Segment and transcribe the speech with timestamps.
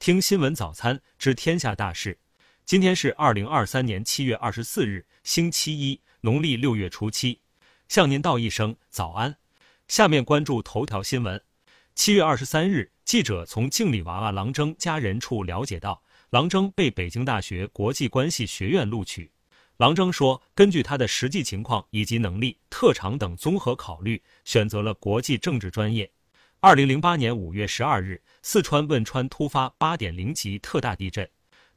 [0.00, 2.18] 听新闻早餐知天下大事。
[2.64, 7.42] 今天是二零二三年七月二十四日，星期一，农历六月初七。
[7.86, 9.36] 向您道一声早安。
[9.88, 11.42] 下面关注头条新闻。
[11.94, 19.30] 七月二十三日，记者从敬礼娃娃郎铮家人处了解到，郎铮被北京大学国际关系学院录取。
[19.76, 26.10] 郎铮说，根据他的实际情况以及能力、特长等综合考虑，选择了国际政治专业。
[26.62, 31.26] 二零零八年五月十二日，四川汶川突发八点零级特大地震，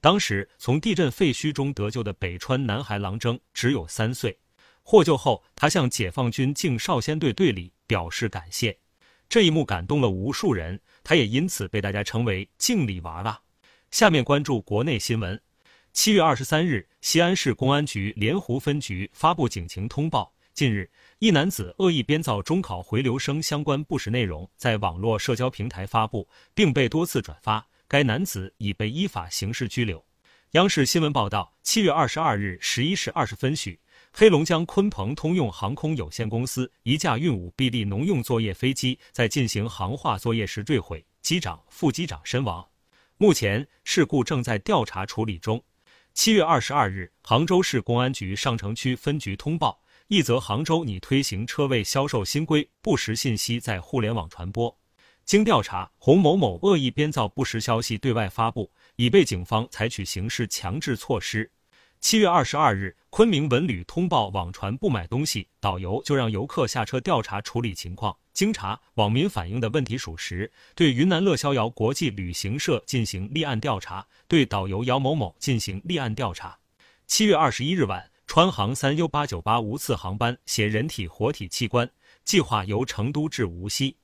[0.00, 4.36] 当时从地震废墟中得救的北川男孩郎铮只有三岁。
[4.82, 8.76] 获救后，他向解放军敬少先队队里表示感谢。
[9.28, 13.40] 这一幕感动了无数人，他也因此被大家称为“敬礼娃娃”。
[13.92, 15.40] 下面关注国内新闻。
[15.92, 27.66] 七月二十三日，西安市公安局莲湖分局发布警情通报：近日，一男子恶意编造中考回流生相关不实内容，在网络社交平台发布，并被多次转发。
[27.88, 30.04] 该男子已被依法刑事拘留。
[30.50, 33.80] 央视新闻报道：七月二十二日十一时二十分许。
[34.12, 42.66] 黑龙江鲲鹏通用航空有限公司一架运五 B D 农用作业飞机在进行航化作业时坠毁，机长、副机长身亡。
[43.16, 45.64] 目前事故正在调查处理中。
[46.12, 54.76] 七月二十二日，杭州市公安局上城区分局通报一则杭州拟推行车位销售新规不实信息在互联网传播，
[55.24, 61.50] 经调查，洪某某恶意编造不实消息对外发布，已被警方采取刑事强制措施。
[62.00, 68.16] 七月二十二日，昆明文旅通报网传不买东西，导游就让游客下车调查处理情况。
[68.32, 76.58] 经查，网民反映的问题属实，对云南乐逍遥国际旅行社进行立案调查，对导游姚某某进行立案调查。
[77.06, 81.90] 七月二十一日晚，川航三 U 八九八无次航班携人体活体器官，
[82.24, 83.94] 计划由成都至无锡，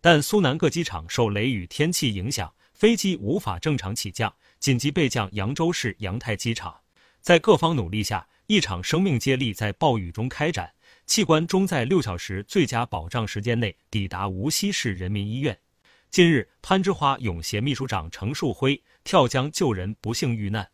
[0.00, 6.74] 但苏南各机场受雷雨天气影响，飞机无法正常起降，紧急备降扬州市扬泰机场。
[7.20, 10.74] 在各方努力下，一场生命接力在暴雨中开展，
[11.06, 15.56] 器官终在六小时最佳保障时间内抵达无锡市人民医院。
[16.10, 20.68] 近日，攀枝花泳协秘书长程树辉跳江救人不幸遇难，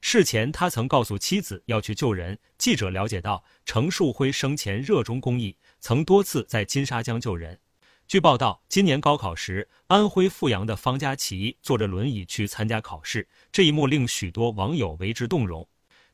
[0.00, 2.38] 事前他曾告诉妻子要去救人。
[2.58, 7.58] 记者了解到，程树辉生前热衷公益，曾多次在金沙江救人。
[8.06, 15.66] 据报道，今年高考时，安徽阜阳的方佳琪坐着轮椅去参加考试，这一幕令许多网友为之动容。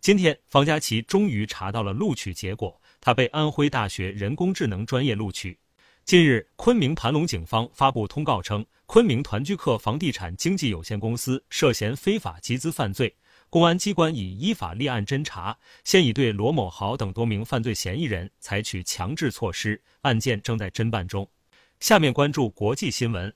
[0.00, 5.58] 今天，方佳琪终于查到了录取结果，他被安徽大学人工智能专业录取。
[6.04, 13.14] 近日，昆明盘龙警方发布通告称，昆明团聚客房地产经纪有限公司涉嫌非法集资犯罪，
[13.50, 21.28] 公安机关已依法立案侦查，现已对罗某豪等多名犯罪嫌疑人采取强制措施，案件正在侦办中。
[21.80, 23.34] 下面关注国际新闻，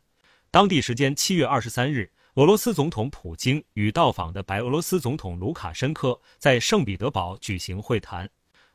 [0.53, 2.09] 当地时间七月二十三日。
[2.35, 8.29] 俄罗斯总统普京与到访的白俄罗斯总统卢卡申科在圣彼得堡举行会谈。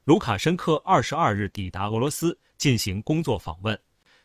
[0.06, 3.78] 卢卡申科二十二日抵达俄罗斯进行工作访问。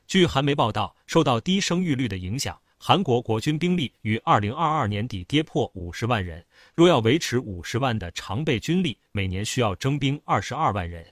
[0.07, 6.45] 据韩媒报道，受到低生育率的影响，韩国国军兵力于二零二二年底跌破五十万人。
[6.75, 11.03] 若要维持五十万的常备军力，每年需要征兵二十二万人。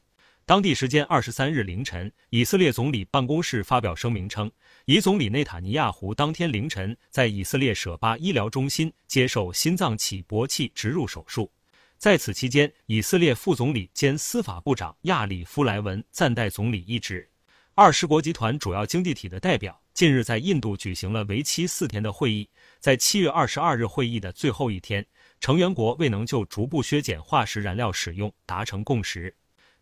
[0.45, 4.53] 当地时间二十三日凌晨，以色列总理办公室发表声明称。
[4.85, 11.51] 以总理内塔尼亚胡当天凌晨在以色列舍巴医疗中心接受心脏起搏器植入手术，
[11.97, 17.27] 在此期间，以色列副总理兼司法部长亚里夫莱文暂代总理一职。
[17.75, 22.49] 二十国集团主要经济体的代表近日在印度举行了为期四天的会议，
[22.81, 25.05] 在七月二十二日会议的最后一天，
[25.39, 29.35] 成员国未能就逐步削减化石燃料使用达成共识。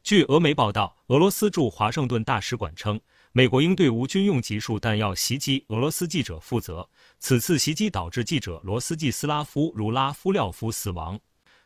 [0.03, 3.01] 据俄媒报道，俄罗斯驻华盛顿大使馆称。
[3.33, 6.89] 美国应对无军用级数弹药袭击俄罗斯记者负责。
[7.21, 11.17] 此次袭击导致记者罗斯季斯拉夫·茹拉夫廖夫死亡。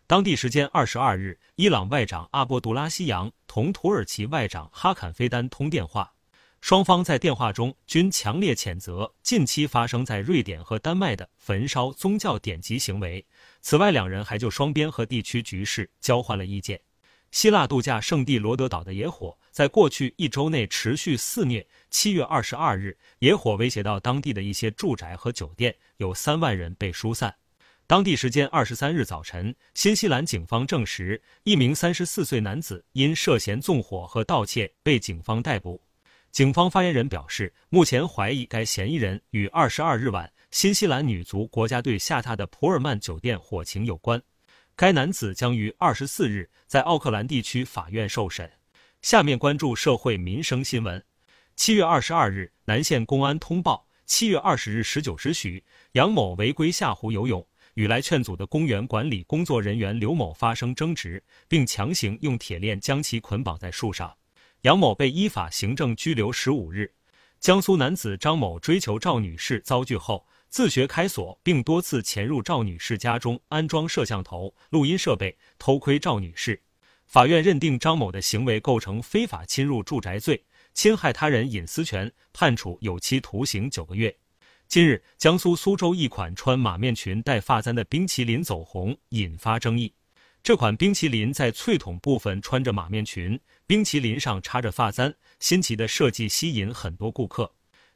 [0.06, 6.12] 当地时间二十二日，伊朗外长阿波杜拉希扬同土耳其外长哈坎菲丹通电话，
[6.65, 13.23] 双方在电话中均强烈谴责近期发生在瑞典和丹麦的焚烧宗教典籍行为。
[13.61, 16.81] 此外，两人还就双边和地区局势交换了意见。
[17.33, 19.37] 希腊度假胜地罗德岛的野火。
[19.50, 21.67] 在过去一周内持续肆虐。
[21.91, 27.35] 七月二十二日，野火威胁到当地的一些住宅和酒店，有三万人被疏散。
[27.87, 35.79] 当地时间二十三日早晨，新西兰警方证实，一名三十四岁男子因涉嫌纵火和盗窃被警方逮捕。
[36.35, 44.21] 警方发言人表示，目前怀疑该嫌疑人与二十二日晚新西兰女足国家队下榻的普尔曼酒店火情有关。
[44.75, 48.51] 该男子将于二十四日在奥克兰地区法院受审。
[49.01, 51.01] 下面关注社会民生新闻。
[51.55, 64.13] 七月二十二日，南县公安通报，七月二十日十九时许，杨某违规下湖游泳，与来劝阻的公园管理工作人员刘某发生争执，并强行用铁链将其捆绑在树上。
[64.64, 66.90] 杨某被依法行政拘留十五日。
[67.38, 76.58] 江苏男子张某追求赵女士遭拒后，自学开锁，并多次潜入赵女士家中安装摄像头、录音设备，偷窥赵女士。
[77.06, 80.43] 法院认定张某的行为构成非法侵入住宅罪。
[80.72, 84.16] 侵害他人隐私权，判处有期徒刑九个月。
[84.66, 89.93] 近日，江苏苏州一款穿马面裙戴发簪的冰淇淋走红，引发争议。
[90.44, 97.50] 这款冰淇淋在脆筒部分穿着马面裙，冰淇淋上插着发簪，新奇的设计吸引很多顾客。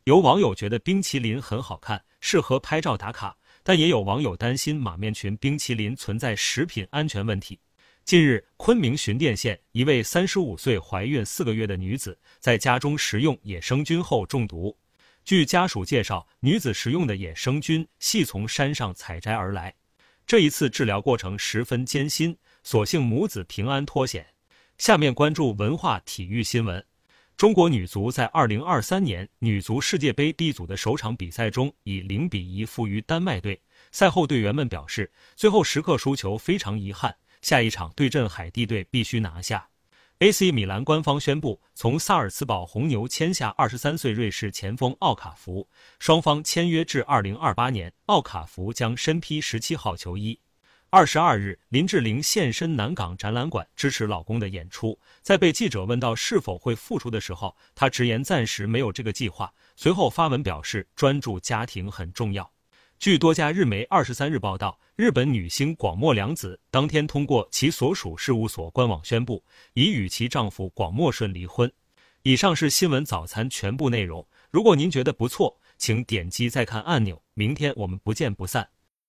[0.05, 7.61] 有网友觉得冰淇淋很好看，适合拍照打卡，但也有网友担心马面裙冰淇淋存在食品安全问题。
[8.07, 14.75] 近日，昆明寻甸县一位三十五岁、怀孕四个月的女子在家中食用野生菌后中毒。
[15.23, 19.75] 据家属介绍，女子食用的野生菌系从山上采摘而来。
[20.29, 24.27] 这一次治疗过程十分艰辛，所幸母子平安脱险。
[24.77, 26.85] 下面关注文化体育新闻：
[27.35, 33.59] 中国女足在二零二三年女足世界杯 B 组的首场比赛中以零比一负于丹麦队。
[33.91, 37.17] 赛后，队员们表示，最后时刻输球非常遗憾。
[37.41, 39.68] 下一场对阵海地队必须拿下。
[40.21, 45.69] AC 米兰官方宣布，从萨尔茨堡红牛签下二十三岁瑞士前锋奥卡福，
[46.01, 47.93] 双方签约至二零二八年。
[48.07, 50.37] 奥卡福将身披十七号球衣。
[50.91, 54.99] 二十二日，林志玲现身南港展览馆支持老公的演出。
[55.23, 59.55] 在被记者问到是否会复出的时候，她直言暂时没有这个计划。
[59.77, 62.51] 随后发文表示，专注家庭很重要。
[62.99, 69.41] 据多家日媒二十三日报道，日本女星广末凉子当天通过其所属事务所官网宣布，
[69.75, 71.71] 已与其丈夫广末顺离婚。
[72.25, 74.27] 以上是新闻早餐全部内容。
[74.51, 77.23] 如果您觉得不错，请点击再看按钮。
[77.35, 78.69] 明天我们不见不散。